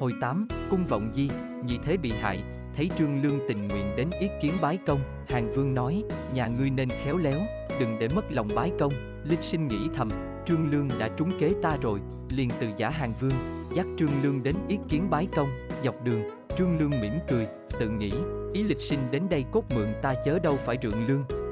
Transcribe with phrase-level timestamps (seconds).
[0.00, 1.28] Hồi 8, cung vọng di,
[1.66, 2.42] nhị thế bị hại,
[2.76, 6.70] thấy Trương Lương tình nguyện đến ý kiến bái công, Hàng Vương nói, nhà ngươi
[6.70, 7.40] nên khéo léo,
[7.80, 8.92] đừng để mất lòng bái công,
[9.24, 10.08] Linh Sinh nghĩ thầm,
[10.46, 13.32] Trương Lương đã trúng kế ta rồi, liền từ giả Hàng Vương,
[13.74, 15.48] dắt Trương Lương đến ý kiến bái công,
[15.84, 16.22] dọc đường,
[16.58, 17.46] Trương Lương mỉm cười,
[17.78, 18.12] tự nghĩ,
[18.52, 21.43] ý lịch sinh đến đây cốt mượn ta chớ đâu phải rượng lương.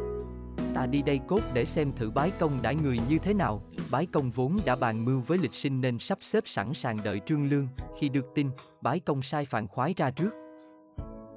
[0.75, 4.07] Ta đi đây cốt để xem thử bái công đãi người như thế nào, bái
[4.07, 7.49] công vốn đã bàn mưu với lịch sinh nên sắp xếp sẵn sàng đợi Trương
[7.49, 7.69] Lương,
[7.99, 8.51] khi được tin,
[8.81, 10.31] bái công sai phàn khoái ra trước.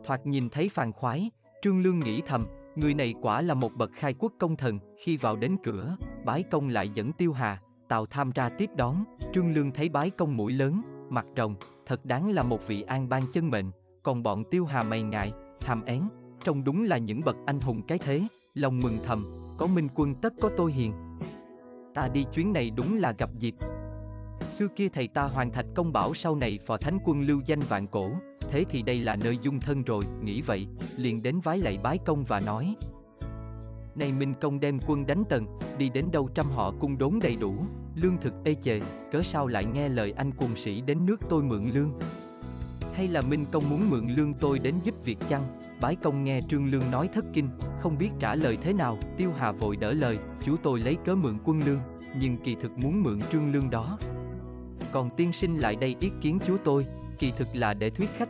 [0.05, 3.91] Thoạt nhìn thấy phàn khoái, Trương Lương nghĩ thầm, người này quả là một bậc
[3.94, 8.05] khai quốc công thần, khi vào đến cửa, bái công lại dẫn tiêu hà, tào
[8.05, 11.55] tham ra tiếp đón, Trương Lương thấy bái công mũi lớn, mặt rồng,
[11.86, 13.72] thật đáng là một vị an ban chân mệnh,
[14.03, 16.02] còn bọn tiêu hà mày ngại, hàm én,
[16.44, 18.22] trông đúng là những bậc anh hùng cái thế,
[18.55, 19.26] lòng mừng thầm,
[19.58, 20.94] có minh quân tất có tôi hiền.
[21.94, 23.55] Ta đi chuyến này đúng là gặp dịp.
[24.58, 27.59] Xưa kia thầy ta hoàn thạch công bảo sau này phò thánh quân lưu danh
[27.59, 28.09] vạn cổ,
[28.40, 31.97] thế thì đây là nơi dung thân rồi, nghĩ vậy, liền đến vái lạy bái
[31.97, 32.75] công và nói.
[33.95, 35.45] Này Minh Công đem quân đánh tần,
[35.78, 37.56] đi đến đâu trăm họ cung đốn đầy đủ,
[37.95, 38.80] lương thực ê chề,
[39.12, 41.92] cớ sao lại nghe lời anh quân sĩ đến nước tôi mượn lương?
[42.94, 45.44] Hay là Minh Công muốn mượn lương tôi đến giúp việc chăng?
[45.81, 49.31] Bái công nghe Trương Lương nói thất kinh, không biết trả lời thế nào, Tiêu
[49.38, 51.80] Hà vội đỡ lời, chú tôi lấy cớ mượn quân lương,
[52.20, 53.98] nhưng kỳ thực muốn mượn Trương Lương đó.
[54.92, 56.86] Còn tiên sinh lại đây ý kiến chú tôi,
[57.20, 58.30] kỳ thực là để thuyết khách.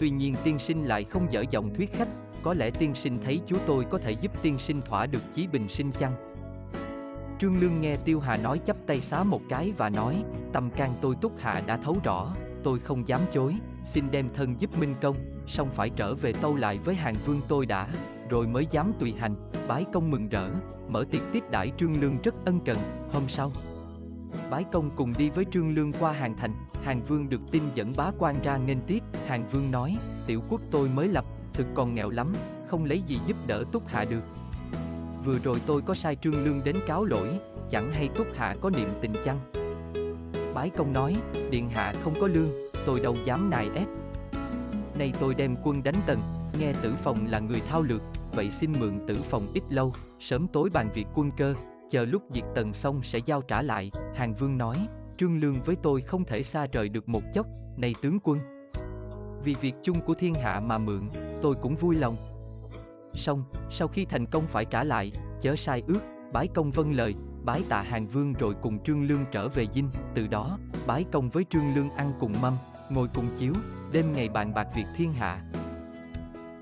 [0.00, 2.08] Tuy nhiên tiên sinh lại không dở giọng thuyết khách,
[2.42, 5.46] có lẽ tiên sinh thấy chú tôi có thể giúp tiên sinh thỏa được chí
[5.46, 6.12] bình sinh chăng?
[7.40, 10.90] Trương Lương nghe Tiêu Hà nói chắp tay xá một cái và nói, tâm can
[11.00, 13.54] tôi túc hạ đã thấu rõ, tôi không dám chối,
[13.92, 15.16] xin đem thân giúp Minh Công,
[15.48, 17.88] song phải trở về tâu lại với hàng vương tôi đã,
[18.28, 19.34] rồi mới dám tùy hành,
[19.68, 20.50] bái công mừng rỡ,
[20.88, 22.76] mở tiệc tiếp đãi Trương Lương rất ân cần,
[23.12, 23.52] hôm sau.
[24.50, 26.50] Bái công cùng đi với Trương Lương qua hàng thành,
[26.84, 30.60] hàng vương được tin dẫn bá quan ra nghênh tiếp, hàng vương nói, tiểu quốc
[30.70, 32.32] tôi mới lập, thực còn nghèo lắm,
[32.66, 34.22] không lấy gì giúp đỡ túc hạ được.
[35.24, 37.28] Vừa rồi tôi có sai Trương Lương đến cáo lỗi,
[37.70, 39.38] chẳng hay túc hạ có niệm tình chăng?
[40.54, 41.16] Bái công nói,
[41.50, 42.50] điện hạ không có lương,
[42.86, 43.88] tôi đâu dám nài ép.
[44.98, 46.18] Nay tôi đem quân đánh tần,
[46.60, 50.46] nghe tử phòng là người thao lược, vậy xin mượn tử phòng ít lâu, sớm
[50.52, 51.54] tối bàn việc quân cơ,
[51.90, 54.88] chờ lúc diệt tần xong sẽ giao trả lại, Hàng Vương nói,
[55.18, 58.38] Trương Lương với tôi không thể xa rời được một chốc, này tướng quân.
[59.44, 61.08] Vì việc chung của thiên hạ mà mượn,
[61.42, 62.16] tôi cũng vui lòng.
[63.14, 66.00] Xong, sau khi thành công phải trả lại, chớ sai ước,
[66.32, 67.14] bái công vâng lời,
[67.44, 71.30] bái tạ hàng vương rồi cùng Trương Lương trở về dinh, từ đó, bái công
[71.30, 72.54] với Trương Lương ăn cùng mâm,
[72.90, 73.52] ngồi cùng chiếu,
[73.92, 75.42] đêm ngày bàn bạc việc thiên hạ.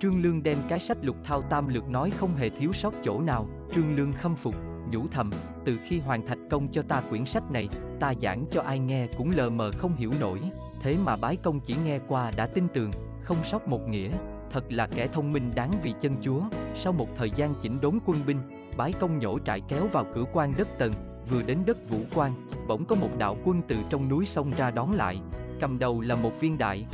[0.00, 3.20] Trương Lương đem cái sách lục thao tam lược nói không hề thiếu sót chỗ
[3.20, 4.54] nào, Trương Lương khâm phục,
[4.90, 5.30] nhủ thầm,
[5.64, 7.68] từ khi Hoàng Thạch Công cho ta quyển sách này,
[8.00, 10.40] ta giảng cho ai nghe cũng lờ mờ không hiểu nổi,
[10.82, 12.90] thế mà bái công chỉ nghe qua đã tin tường,
[13.22, 14.10] không sót một nghĩa,
[14.52, 16.40] thật là kẻ thông minh đáng vì chân chúa.
[16.84, 18.38] Sau một thời gian chỉnh đốn quân binh,
[18.76, 20.92] bái công nhổ trại kéo vào cửa quan đất tần,
[21.30, 22.32] vừa đến đất vũ quan,
[22.68, 25.20] bỗng có một đạo quân từ trong núi sông ra đón lại,
[25.60, 26.86] cầm đầu là một viên đại.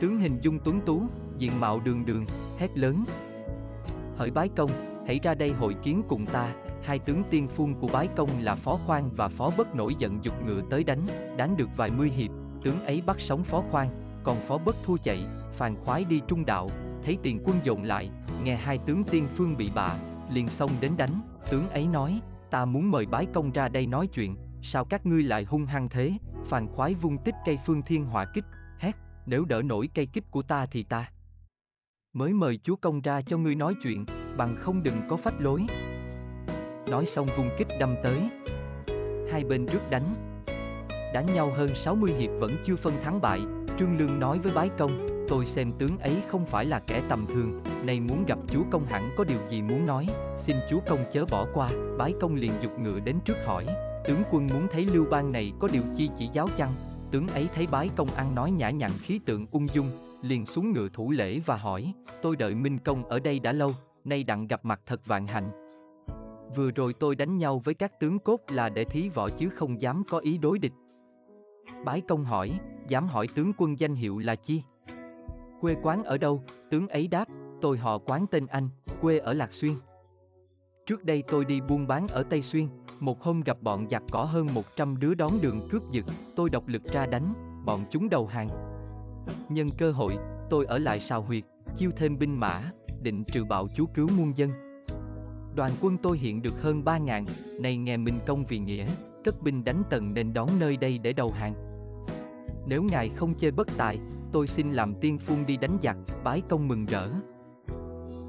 [0.00, 1.02] Tướng hình dung tuấn tú,
[1.38, 2.26] diện mạo đường đường,
[2.58, 3.04] hét lớn.
[4.16, 4.70] Hỡi bái công,
[5.06, 8.54] hãy ra đây hội kiến cùng ta, hai tướng tiên phun của bái công là
[8.54, 11.00] Phó Khoan và Phó Bất nổi giận dục ngựa tới đánh,
[11.36, 12.30] đánh được vài mươi hiệp,
[12.64, 13.88] tướng ấy bắt sống Phó Khoan,
[14.22, 15.24] còn Phó Bất thua chạy,
[15.56, 16.68] phàn khoái đi trung đạo,
[17.04, 18.10] thấy tiền quân dồn lại,
[18.44, 19.94] nghe hai tướng tiên phương bị bạ,
[20.32, 24.06] liền xông đến đánh, tướng ấy nói, ta muốn mời bái công ra đây nói
[24.06, 26.12] chuyện, sao các ngươi lại hung hăng thế,
[26.52, 28.44] phàn khoái vung tích cây phương thiên hỏa kích,
[28.78, 28.96] hét,
[29.26, 31.10] nếu đỡ nổi cây kích của ta thì ta.
[32.12, 34.04] Mới mời chúa công ra cho ngươi nói chuyện,
[34.36, 35.66] bằng không đừng có phách lối.
[36.90, 38.30] Nói xong vung kích đâm tới.
[39.32, 40.04] Hai bên rước đánh.
[41.14, 43.40] Đánh nhau hơn 60 hiệp vẫn chưa phân thắng bại,
[43.78, 47.26] Trương Lương nói với bái công, tôi xem tướng ấy không phải là kẻ tầm
[47.26, 50.06] thường, nay muốn gặp chúa công hẳn có điều gì muốn nói,
[50.38, 53.66] xin chúa công chớ bỏ qua, bái công liền dục ngựa đến trước hỏi,
[54.04, 56.72] tướng quân muốn thấy lưu bang này có điều chi chỉ giáo chăng,
[57.10, 59.86] tướng ấy thấy bái công ăn nói nhã nhặn khí tượng ung dung,
[60.22, 61.92] liền xuống ngựa thủ lễ và hỏi,
[62.22, 63.72] tôi đợi Minh Công ở đây đã lâu,
[64.04, 65.50] nay đặng gặp mặt thật vạn hạnh.
[66.56, 69.80] Vừa rồi tôi đánh nhau với các tướng cốt là để thí võ chứ không
[69.80, 70.72] dám có ý đối địch.
[71.84, 74.62] Bái công hỏi, dám hỏi tướng quân danh hiệu là chi?
[75.60, 76.42] Quê quán ở đâu?
[76.70, 77.28] Tướng ấy đáp,
[77.60, 78.68] tôi họ quán tên anh,
[79.00, 79.72] quê ở Lạc Xuyên.
[80.92, 82.68] Trước đây tôi đi buôn bán ở Tây Xuyên,
[83.00, 86.04] một hôm gặp bọn giặc cỏ hơn 100 đứa đón đường cướp giật,
[86.36, 87.34] tôi độc lực ra đánh,
[87.64, 88.48] bọn chúng đầu hàng.
[89.48, 90.12] Nhân cơ hội,
[90.50, 91.44] tôi ở lại sào huyệt,
[91.76, 92.62] chiêu thêm binh mã,
[93.02, 94.50] định trừ bạo chú cứu muôn dân.
[95.54, 97.24] Đoàn quân tôi hiện được hơn 3.000,
[97.62, 98.86] nay nghe Minh Công vì nghĩa,
[99.24, 101.54] cất binh đánh tần nên đón nơi đây để đầu hàng.
[102.66, 103.98] nếu ngài không chê bất tài,
[104.32, 107.08] tôi xin làm tiên phun đi đánh giặc, bái công mừng rỡ.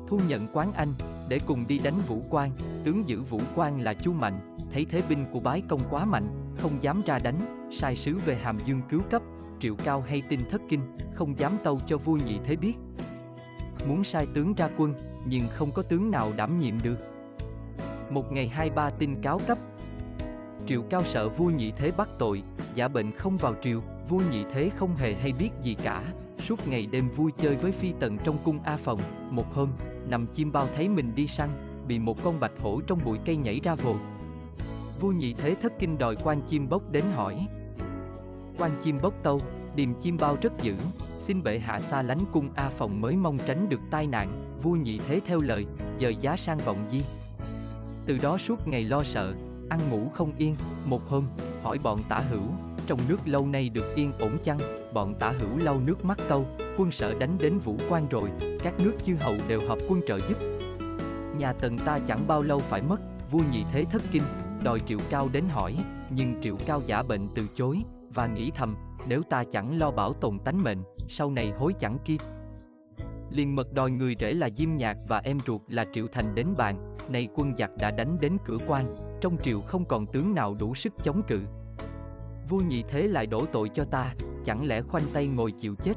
[0.08, 0.94] Thu nhận quán anh,
[1.30, 2.52] để cùng đi đánh vũ quan,
[2.84, 6.28] tướng giữ vũ quan là Chu Mạnh, thấy thế binh của bái công quá mạnh,
[6.58, 9.22] không dám ra đánh, sai sứ về Hàm Dương cứu cấp,
[9.60, 10.82] triệu cao hay tin thất kinh,
[11.14, 12.74] không dám tâu cho vua nhị thế biết.
[13.88, 14.94] Muốn sai tướng ra quân,
[15.26, 16.98] nhưng không có tướng nào đảm nhiệm được.
[18.10, 19.58] Một ngày hai ba tin cáo cấp.
[20.68, 22.44] Triệu cao sợ vua nhị thế bắt tội,
[22.76, 26.04] giả bệnh không vào triều, vua nhị thế không hề hay biết gì cả,
[26.48, 29.00] suốt ngày đêm vui chơi với phi tần trong cung A Phòng.
[29.30, 29.70] Một hôm,
[30.08, 31.50] nằm chim bao thấy mình đi săn,
[31.88, 33.96] bị một con bạch hổ trong bụi cây nhảy ra vồ.
[35.00, 37.48] Vua nhị thế thất kinh đòi quan chim bốc đến hỏi.
[38.58, 39.40] Quan chim bốc tâu,
[39.76, 40.74] điềm chim bao rất dữ,
[41.20, 44.74] xin bệ hạ xa lánh cung A Phòng mới mong tránh được tai nạn, vua
[44.74, 45.66] nhị thế theo lời,
[46.00, 47.02] giờ giá sang vọng di.
[48.06, 49.34] Từ đó suốt ngày lo sợ,
[49.70, 50.56] ăn ngủ không yên,
[50.86, 51.26] một hôm,
[51.64, 52.42] hỏi bọn tả hữu,
[52.88, 54.60] trong nước lâu nay được yên ổn chăng,
[54.94, 56.46] bọn tả hữu lau nước mắt câu,
[56.78, 58.30] quân sở đánh đến vũ quan rồi,
[58.64, 60.38] các nước chư hầu đều hợp quân trợ giúp.
[61.38, 62.98] Nhà tần ta chẳng bao lâu phải mất,
[63.32, 64.24] vua nhị thế thất kinh,
[64.64, 65.78] đòi triệu cao đến hỏi,
[66.10, 67.78] nhưng triệu cao giả bệnh từ chối,
[68.14, 68.76] và nghĩ thầm,
[69.08, 72.22] nếu ta chẳng lo bảo tồn tánh mệnh, sau này hối chẳng kịp.
[73.32, 76.48] Liền mật đòi người rể là Diêm Nhạc và em ruột là Triệu Thành đến
[76.58, 78.86] bàn, nay quân giặc đã đánh đến cửa quan,
[79.22, 81.40] trong triều không còn tướng nào đủ sức chống cự.
[82.50, 84.14] Vua nhị thế lại đổ tội cho ta,
[84.46, 85.94] chẳng lẽ khoanh tay ngồi chịu chết.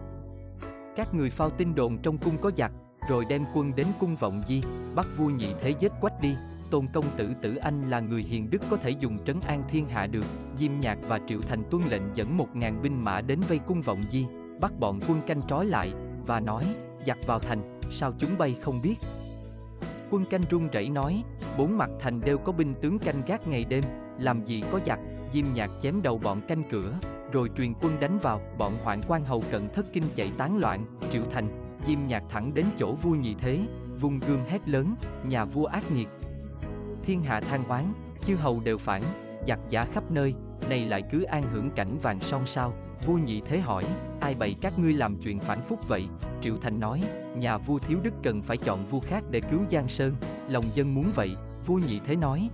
[0.97, 2.73] Các người phao tin đồn trong cung có giặc,
[3.09, 4.61] rồi đem quân đến cung vọng di,
[4.95, 6.35] bắt vua nhị thế giết quách đi,
[6.71, 9.87] Tôn công tử Tử Anh là người hiền đức có thể dùng trấn an thiên
[9.87, 10.25] hạ được,
[10.59, 13.83] Diêm Nhạc và Triệu Thành tuân lệnh dẫn một ngàn binh mã đến vây cung
[13.83, 14.27] vọng di,
[14.61, 15.93] bắt bọn quân canh trói lại,
[16.27, 16.65] và nói,
[17.07, 18.95] giặc vào thành, sao chúng bay không biết.
[20.11, 21.25] Quân canh run rẩy nói,
[21.59, 23.85] bốn mặt thành đều có binh tướng canh gác ngày đêm,
[24.19, 24.99] làm gì có giặc,
[25.33, 26.93] Diêm Nhạc chém đầu bọn canh cửa,
[27.33, 30.85] rồi truyền quân đánh vào, bọn hoạn quan hầu cận thất kinh chạy tán loạn,
[31.13, 33.61] Triệu Thành, Diêm Nhạc thẳng đến chỗ vua nhị thế,
[34.01, 34.95] vung gươm hét lớn,
[35.25, 36.09] nhà vua ác nghiệt,
[37.07, 37.85] thiên hạ than oán,
[38.27, 39.03] chư hầu đều phản,
[39.49, 40.35] giặc giả khắp nơi,
[40.69, 42.73] này lại cứ an hưởng cảnh vàng son sao,
[43.07, 43.85] vua nhị thế hỏi,
[44.21, 46.07] ai bày các ngươi làm chuyện phản phúc vậy,
[46.43, 47.03] Triệu Thành nói,
[47.37, 50.15] nhà vua thiếu đức cần phải chọn vua khác để cứu Giang Sơn,
[50.49, 51.37] lòng dân muốn vậy,
[51.67, 52.51] vua nhị thế nói.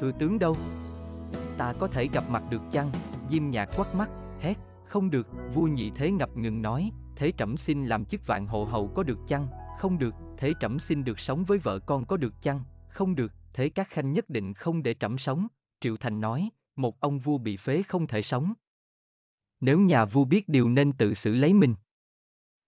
[0.00, 0.56] Thưa tướng đâu?
[1.58, 2.90] Ta có thể gặp mặt được chăng?
[3.30, 4.08] Diêm nhạc quắt mắt,
[4.40, 4.54] hét,
[4.84, 8.64] không được, vua nhị thế ngập ngừng nói, thế trẫm xin làm chức vạn hộ
[8.64, 9.46] hầu có được chăng?
[9.78, 12.60] Không được, thế trẫm xin được sống với vợ con có được chăng?
[12.88, 15.46] Không được, thế các khanh nhất định không để trẫm sống,
[15.80, 18.52] Triệu Thành nói, một ông vua bị phế không thể sống.
[19.60, 21.74] Nếu nhà vua biết điều nên tự xử lấy mình.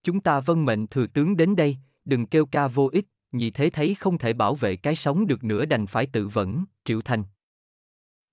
[0.03, 3.71] Chúng ta vâng mệnh thừa tướng đến đây, đừng kêu ca vô ích, nhị thế
[3.71, 7.25] thấy không thể bảo vệ cái sống được nữa đành phải tự vẫn, Triệu Thành.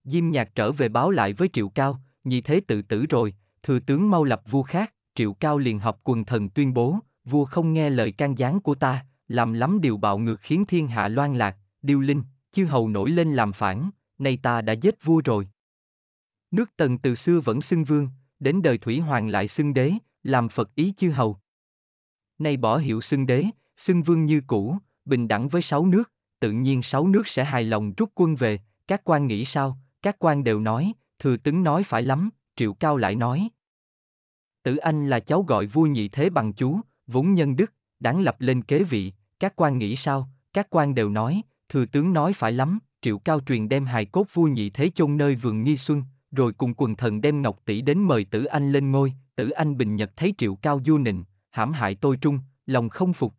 [0.03, 3.79] Diêm nhạc trở về báo lại với Triệu Cao, nhị thế tự tử rồi, thừa
[3.79, 7.73] tướng mau lập vua khác, Triệu Cao liền họp quần thần tuyên bố, vua không
[7.73, 11.37] nghe lời can gián của ta, làm lắm điều bạo ngược khiến thiên hạ loan
[11.37, 15.47] lạc, điêu linh, chư hầu nổi lên làm phản, nay ta đã giết vua rồi.
[16.51, 18.09] Nước tần từ xưa vẫn xưng vương,
[18.39, 21.37] đến đời thủy hoàng lại xưng đế, làm phật ý chư hầu.
[22.39, 23.45] Nay bỏ hiệu xưng đế,
[23.77, 27.63] xưng vương như cũ, bình đẳng với sáu nước, tự nhiên sáu nước sẽ hài
[27.63, 31.83] lòng rút quân về, các quan nghĩ sao, các quan đều nói, thừa tướng nói
[31.83, 33.49] phải lắm, triệu cao lại nói.
[34.63, 38.35] Tử Anh là cháu gọi vua nhị thế bằng chú, vốn nhân đức, đáng lập
[38.39, 42.51] lên kế vị, các quan nghĩ sao, các quan đều nói, thừa tướng nói phải
[42.51, 46.03] lắm, triệu cao truyền đem hài cốt vua nhị thế chôn nơi vườn nghi xuân,
[46.31, 49.77] rồi cùng quần thần đem ngọc tỷ đến mời tử anh lên ngôi, tử anh
[49.77, 53.33] bình nhật thấy triệu cao du nịnh, hãm hại tôi trung, lòng không phục.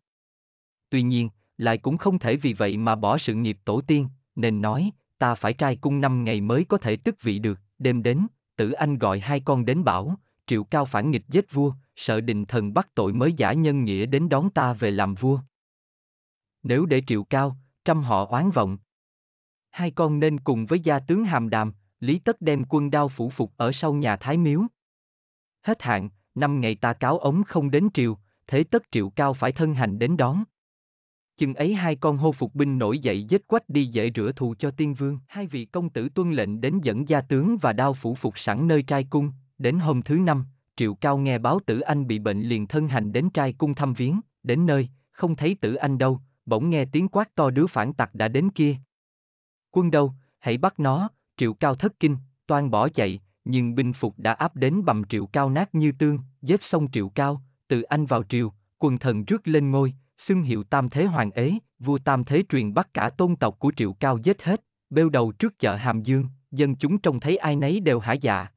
[0.89, 4.61] Tuy nhiên, lại cũng không thể vì vậy mà bỏ sự nghiệp tổ tiên, nên
[4.61, 8.27] nói, ta phải trai cung năm ngày mới có thể tức vị được, đêm đến,
[8.55, 10.15] tử anh gọi hai con đến bảo,
[10.47, 14.05] triệu cao phản nghịch giết vua, sợ đình thần bắt tội mới giả nhân nghĩa
[14.05, 15.39] đến đón ta về làm vua.
[16.63, 18.77] Nếu để triệu cao, trăm họ oán vọng.
[19.69, 23.29] Hai con nên cùng với gia tướng hàm đàm, Lý Tất đem quân đao phủ
[23.29, 24.61] phục ở sau nhà Thái Miếu.
[25.61, 29.51] Hết hạn, năm ngày ta cáo ống không đến triều, thế tất triệu cao phải
[29.51, 30.43] thân hành đến đón.
[31.37, 34.55] Chừng ấy hai con hô phục binh nổi dậy giết quách đi dễ rửa thù
[34.59, 35.19] cho tiên vương.
[35.27, 38.67] Hai vị công tử tuân lệnh đến dẫn gia tướng và đao phủ phục sẵn
[38.67, 42.41] nơi trai cung, đến hôm thứ năm, triệu cao nghe báo tử anh bị bệnh
[42.41, 46.19] liền thân hành đến trai cung thăm viếng, đến nơi, không thấy tử anh đâu,
[46.45, 48.75] bỗng nghe tiếng quát to đứa phản tặc đã đến kia.
[49.71, 52.17] Quân đâu, hãy bắt nó, triệu cao thất kinh,
[52.47, 56.19] toan bỏ chạy, nhưng binh phục đã áp đến bầm triệu cao nát như tương,
[56.41, 60.63] giết xong triệu cao, từ anh vào triều, quần thần rước lên ngôi, xưng hiệu
[60.63, 64.17] tam thế hoàng ế, vua tam thế truyền bắt cả tôn tộc của triệu cao
[64.17, 67.99] giết hết, bêu đầu trước chợ Hàm Dương, dân chúng trông thấy ai nấy đều
[67.99, 68.47] hả dạ.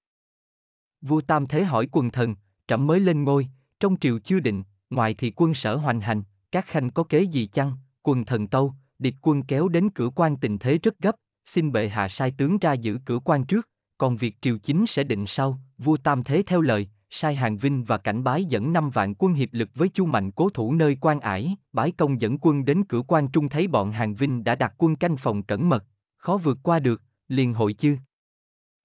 [1.00, 2.34] Vua Tam Thế hỏi quần thần,
[2.68, 3.48] trẫm mới lên ngôi,
[3.80, 6.22] trong triều chưa định, ngoài thì quân sở hoành hành,
[6.52, 7.76] các khanh có kế gì chăng?
[8.02, 11.88] Quần thần tâu, địch quân kéo đến cửa quan tình thế rất gấp, xin bệ
[11.88, 13.68] hạ sai tướng ra giữ cửa quan trước,
[13.98, 17.84] còn việc triều chính sẽ định sau, vua Tam Thế theo lời, sai Hàng Vinh
[17.84, 20.96] và Cảnh Bái dẫn 5 vạn quân hiệp lực với Chu Mạnh cố thủ nơi
[21.00, 24.54] quan ải, Bái Công dẫn quân đến cửa quan trung thấy bọn Hàng Vinh đã
[24.54, 25.84] đặt quân canh phòng cẩn mật,
[26.16, 27.96] khó vượt qua được, liền hội chư.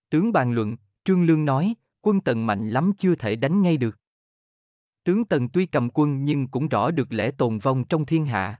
[0.09, 3.97] Tướng bàn luận, Trương Lương nói, quân tần mạnh lắm chưa thể đánh ngay được.
[5.03, 8.59] Tướng tần tuy cầm quân nhưng cũng rõ được lẽ tồn vong trong thiên hạ.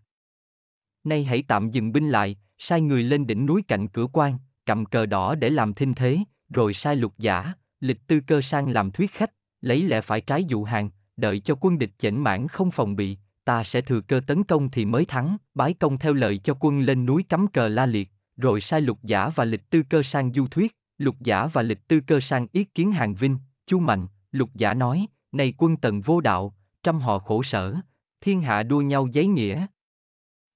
[1.03, 4.85] Nay hãy tạm dừng binh lại, sai người lên đỉnh núi cạnh cửa quan, cầm
[4.85, 8.91] cờ đỏ để làm thinh thế, rồi sai lục giả, lịch tư cơ sang làm
[8.91, 12.71] thuyết khách, lấy lẽ phải trái dụ hàng, đợi cho quân địch chỉnh mãn không
[12.71, 16.37] phòng bị, ta sẽ thừa cơ tấn công thì mới thắng, bái công theo lợi
[16.37, 19.83] cho quân lên núi cắm cờ la liệt, rồi sai lục giả và lịch tư
[19.89, 23.37] cơ sang du thuyết, lục giả và lịch tư cơ sang yết kiến hàng vinh,
[23.67, 27.75] chu mạnh, lục giả nói, này quân tần vô đạo, trăm họ khổ sở,
[28.21, 29.65] thiên hạ đua nhau giấy nghĩa.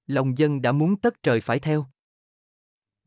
[0.06, 1.86] Lòng dân đã muốn tất trời phải theo.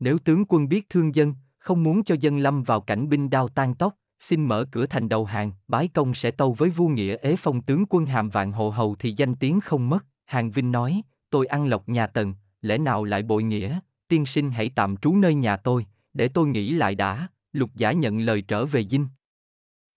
[0.00, 3.48] Nếu tướng quân biết thương dân, không muốn cho dân lâm vào cảnh binh đao
[3.48, 7.16] tan tóc, xin mở cửa thành đầu hàng, bái công sẽ tâu với vua nghĩa
[7.16, 10.04] ế phong tướng quân hàm vạn hộ hầu thì danh tiếng không mất.
[10.24, 14.50] Hàng Vinh nói, tôi ăn lộc nhà tần, lẽ nào lại bội nghĩa, tiên sinh
[14.50, 18.42] hãy tạm trú nơi nhà tôi, để tôi nghĩ lại đã, lục giả nhận lời
[18.42, 19.08] trở về dinh.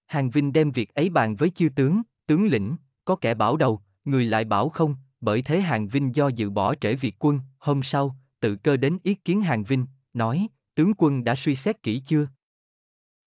[0.07, 2.75] Hàng Vinh đem việc ấy bàn với chư tướng, tướng lĩnh,
[3.05, 6.75] có kẻ bảo đầu, người lại bảo không, bởi thế Hàng Vinh do dự bỏ
[6.75, 11.24] trễ việc quân, hôm sau, tự cơ đến ý kiến Hàng Vinh, nói, tướng quân
[11.24, 12.27] đã suy xét kỹ chưa?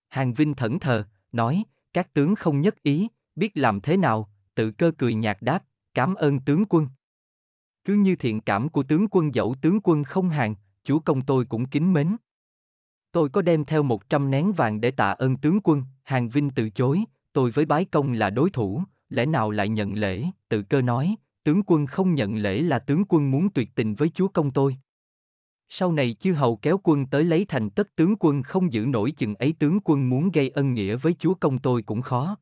[0.09, 4.71] Hàng Vinh thẫn thờ, nói, các tướng không nhất ý, biết làm thế nào, tự
[4.71, 5.65] cơ cười nhạt đáp,
[5.95, 6.89] cảm ơn tướng quân.
[7.85, 10.55] Cứ như thiện cảm của tướng quân dẫu tướng quân không hàng,
[10.85, 12.17] chúa công tôi cũng kính mến.
[13.13, 16.51] Tôi có đem theo một trăm nén vàng để tạ ơn tướng quân, Hàng Vinh
[16.51, 20.63] từ chối, tôi với bái công là đối thủ, lẽ nào lại nhận lễ, tự
[20.63, 24.29] cơ nói, tướng quân không nhận lễ là tướng quân muốn tuyệt tình với chúa
[24.29, 24.77] công tôi.
[25.75, 29.11] Sau này chư hầu kéo quân tới lấy thành tất tướng quân không giữ nổi
[29.11, 32.37] chừng ấy tướng quân muốn gây ân nghĩa với chúa công tôi cũng khó.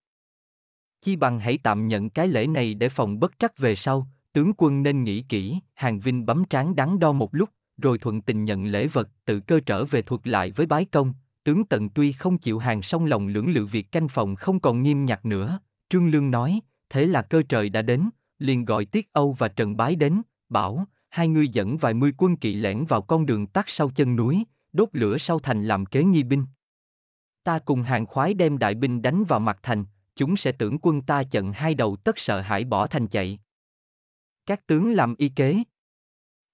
[1.01, 4.53] Chi bằng hãy tạm nhận cái lễ này để phòng bất trắc về sau, tướng
[4.57, 8.45] quân nên nghĩ kỹ, hàng vinh bấm trán đắn đo một lúc, rồi thuận tình
[8.45, 12.13] nhận lễ vật, tự cơ trở về thuật lại với bái công, tướng tần tuy
[12.13, 15.61] không chịu hàng song lòng lưỡng lự việc canh phòng không còn nghiêm nhặt nữa,
[15.91, 19.77] Trương Lương nói, thế là cơ trời đã đến, liền gọi Tiết Âu và Trần
[19.77, 23.65] Bái đến, bảo, hai người dẫn vài mươi quân kỵ lẻn vào con đường tắt
[23.69, 26.45] sau chân núi, đốt lửa sau thành làm kế nghi binh.
[27.43, 29.85] Ta cùng hàng khoái đem đại binh đánh vào mặt thành,
[30.17, 33.39] chúng sẽ tưởng quân ta chận hai đầu tất sợ hãi bỏ thành chạy.
[34.47, 35.63] Các tướng làm y kế.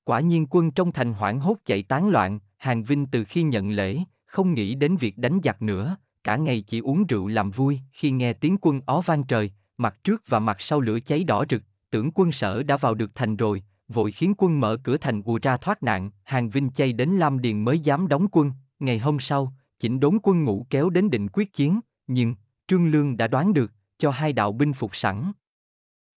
[0.04, 3.70] Quả nhiên quân trong thành hoảng hốt chạy tán loạn, hàng vinh từ khi nhận
[3.70, 7.80] lễ, không nghĩ đến việc đánh giặc nữa, cả ngày chỉ uống rượu làm vui,
[7.92, 11.44] khi nghe tiếng quân ó vang trời, mặt trước và mặt sau lửa cháy đỏ
[11.50, 15.22] rực, tưởng quân sở đã vào được thành rồi, vội khiến quân mở cửa thành
[15.22, 18.98] ùa ra thoát nạn, hàng Vinh chay đến Lam Điền mới dám đóng quân, ngày
[18.98, 22.34] hôm sau, chỉnh đốn quân ngũ kéo đến định quyết chiến, nhưng,
[22.68, 25.32] Trương Lương đã đoán được, cho hai đạo binh phục sẵn.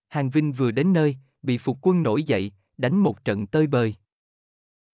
[0.10, 3.96] Hàng Vinh vừa đến nơi, bị phục quân nổi dậy, đánh một trận tơi bời.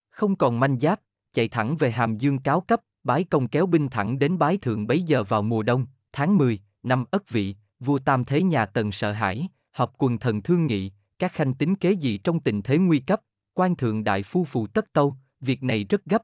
[0.09, 0.99] Không còn manh giáp,
[1.33, 4.87] chạy thẳng về Hàm Dương cáo cấp, bái công kéo binh thẳng đến bái thượng
[4.87, 8.91] bấy giờ vào mùa đông, tháng 10, năm Ất Vị, vua Tam Thế nhà Tần
[8.91, 12.77] sợ hãi, họp quần thần thương nghị, các khanh tính kế gì trong tình thế
[12.77, 13.21] nguy cấp,
[13.53, 16.21] quan thượng đại phu phù tất tâu, việc này rất gấp.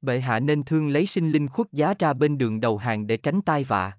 [0.00, 3.16] Bệ hạ nên thương lấy sinh linh khuất giá ra bên đường đầu hàng để
[3.16, 3.92] tránh tai vạ.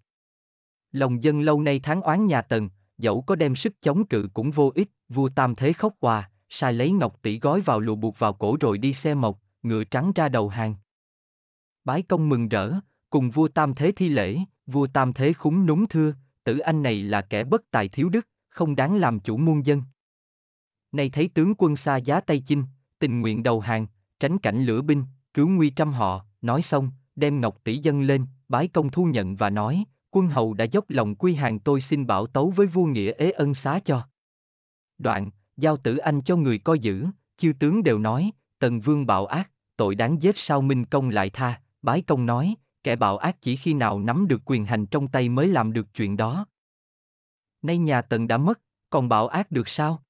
[0.91, 4.51] Lòng dân lâu nay tháng oán nhà Tần, dẫu có đem sức chống cự cũng
[4.51, 8.19] vô ích, vua Tam Thế khóc hòa, sai lấy ngọc tỷ gói vào lụa buộc
[8.19, 10.75] vào cổ rồi đi xe mộc, ngựa trắng ra đầu hàng.
[11.83, 12.73] Bái công mừng rỡ,
[13.09, 16.13] cùng vua Tam Thế thi lễ, vua Tam Thế khúng núng thưa,
[16.43, 18.27] tử anh này là kẻ bất tài thiếu đức,
[18.59, 19.81] không đáng làm chủ muôn dân.
[20.91, 22.63] Nay thấy tướng quân xa giá Tây Chinh,
[22.99, 23.87] tình nguyện đầu hàng,
[24.19, 28.25] tránh cảnh lửa binh, cứu nguy trăm họ, nói xong, đem ngọc tỷ dân lên,
[28.47, 32.07] bái công thu nhận và nói, quân hầu đã dốc lòng quy hàng tôi xin
[32.07, 34.07] bảo tấu với vua nghĩa ế ân xá cho.
[34.97, 39.25] Đoạn, giao tử anh cho người coi giữ, chư tướng đều nói, tần vương bạo
[39.25, 43.41] ác, tội đáng giết sao minh công lại tha, bái công nói, kẻ bạo ác
[43.41, 46.45] chỉ khi nào nắm được quyền hành trong tay mới làm được chuyện đó.
[47.61, 50.03] Nay nhà tần đã mất, còn bạo ác được sao?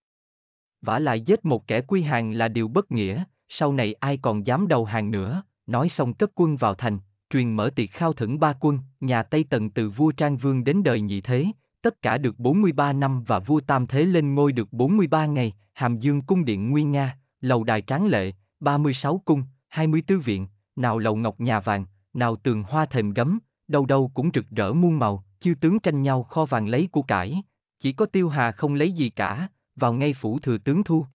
[0.82, 4.46] vả lại giết một kẻ quy hàng là điều bất nghĩa, sau này ai còn
[4.46, 8.40] dám đầu hàng nữa, nói xong cất quân vào thành, truyền mở tiệc khao thưởng
[8.40, 11.46] ba quân, nhà Tây Tần từ vua Trang Vương đến đời nhị thế,
[11.82, 16.00] tất cả được 43 năm và vua Tam Thế lên ngôi được 43 ngày, Hàm
[16.00, 21.16] Dương cung điện nguy nga, lầu đài tráng lệ, 36 cung, 24 viện, nào lầu
[21.16, 25.24] ngọc nhà vàng, nào tường hoa thềm gấm, đâu đâu cũng rực rỡ muôn màu,
[25.40, 27.44] chư tướng tranh nhau kho vàng lấy của cải,
[27.80, 31.06] chỉ có Tiêu Hà không lấy gì cả, vào ngay phủ thừa tướng thu.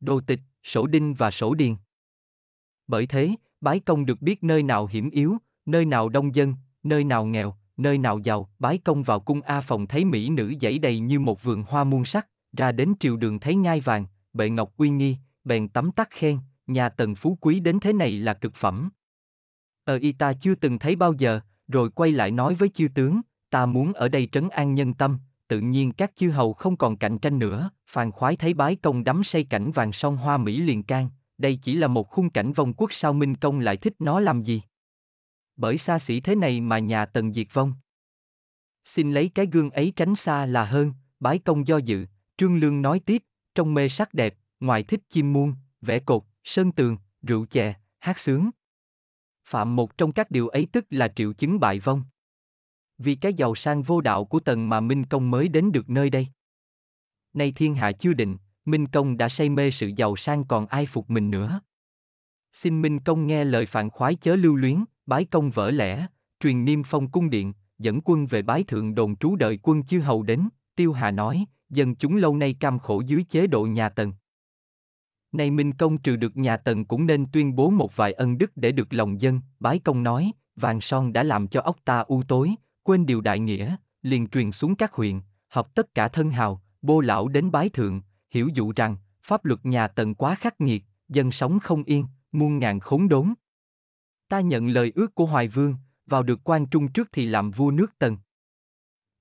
[0.00, 1.76] Đồ tịch, sổ đinh và sổ điền.
[2.86, 3.30] Bởi thế,
[3.60, 7.54] bái công được biết nơi nào hiểm yếu, nơi nào đông dân, nơi nào nghèo,
[7.76, 11.20] nơi nào giàu, bái công vào cung A phòng thấy mỹ nữ dãy đầy như
[11.20, 14.90] một vườn hoa muôn sắc, ra đến triều đường thấy ngai vàng, bệ ngọc uy
[14.90, 18.90] nghi, bèn tắm tắt khen, nhà tần phú quý đến thế này là cực phẩm.
[19.84, 23.20] Ờ y ta chưa từng thấy bao giờ, rồi quay lại nói với chư tướng,
[23.50, 26.96] ta muốn ở đây trấn an nhân tâm, tự nhiên các chư hầu không còn
[26.96, 30.60] cạnh tranh nữa, phàn khoái thấy bái công đắm say cảnh vàng song hoa Mỹ
[30.60, 33.94] liền can, đây chỉ là một khung cảnh vong quốc sao Minh Công lại thích
[33.98, 34.62] nó làm gì?
[35.56, 37.74] Bởi xa xỉ thế này mà nhà tần diệt vong.
[38.84, 42.82] Xin lấy cái gương ấy tránh xa là hơn, bái công do dự, Trương Lương
[42.82, 43.22] nói tiếp,
[43.54, 48.18] trong mê sắc đẹp, ngoài thích chim muôn, vẽ cột, sơn tường, rượu chè, hát
[48.18, 48.50] sướng.
[49.44, 52.04] Phạm một trong các điều ấy tức là triệu chứng bại vong.
[53.02, 56.10] Vì cái giàu sang vô đạo của tần mà Minh Công mới đến được nơi
[56.10, 56.28] đây.
[57.32, 60.86] Nay thiên hạ chưa định, Minh Công đã say mê sự giàu sang còn ai
[60.86, 61.60] phục mình nữa.
[62.52, 66.06] Xin Minh Công nghe lời phản khoái chớ lưu luyến, bái công vỡ lẽ,
[66.40, 70.00] truyền niêm phong cung điện, dẫn quân về bái thượng đồn trú đợi quân chư
[70.00, 73.88] hầu đến, Tiêu Hà nói, dân chúng lâu nay cam khổ dưới chế độ nhà
[73.88, 74.12] Tần.
[75.32, 78.50] Nay Minh Công trừ được nhà Tần cũng nên tuyên bố một vài ân đức
[78.56, 82.22] để được lòng dân, bái công nói, vàng son đã làm cho ốc ta u
[82.28, 86.62] tối, quên điều đại nghĩa, liền truyền xuống các huyện, học tất cả thân hào,
[86.82, 90.84] bô lão đến bái thượng, hiểu dụ rằng, pháp luật nhà Tần quá khắc nghiệt,
[91.08, 93.34] dân sống không yên, muôn ngàn khốn đốn.
[94.28, 97.70] Ta nhận lời ước của Hoài Vương, vào được quan trung trước thì làm vua
[97.70, 98.16] nước Tần.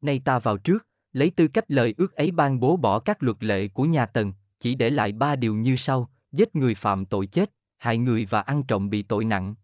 [0.02, 3.44] Nay ta vào trước, lấy tư cách lời ước ấy ban bố bỏ các luật
[3.44, 7.28] lệ của nhà Tần, chỉ để lại ba điều như sau, giết người phạm tội
[7.28, 9.56] chết, hại người và ăn trộm bị tội nặng.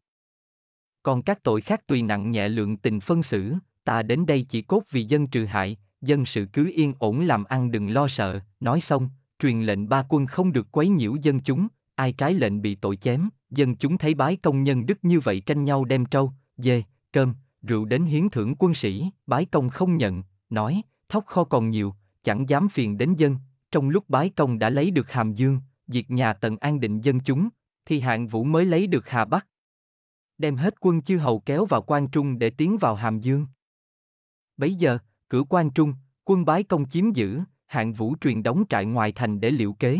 [1.04, 3.54] Còn các tội khác tùy nặng nhẹ lượng tình phân xử,
[3.86, 7.44] ta đến đây chỉ cốt vì dân trừ hại, dân sự cứ yên ổn làm
[7.44, 9.10] ăn đừng lo sợ, nói xong,
[9.40, 12.96] truyền lệnh ba quân không được quấy nhiễu dân chúng, ai trái lệnh bị tội
[12.96, 16.84] chém, dân chúng thấy bái công nhân đức như vậy tranh nhau đem trâu, dê,
[17.12, 21.70] cơm, rượu đến hiến thưởng quân sĩ, bái công không nhận, nói, thóc kho còn
[21.70, 23.38] nhiều, chẳng dám phiền đến dân,
[23.72, 27.20] trong lúc bái công đã lấy được Hàm Dương, diệt nhà tần an định dân
[27.20, 27.50] chúng,
[27.86, 29.48] thì hạng vũ mới lấy được Hà Bắc.
[30.38, 33.48] Đem hết quân chư hầu kéo vào quan trung để tiến vào Hàm Dương.
[34.58, 34.98] Bấy giờ,
[35.30, 39.40] cửa quan trung, quân bái công chiếm giữ, hạng vũ truyền đóng trại ngoài thành
[39.40, 39.98] để liệu kế,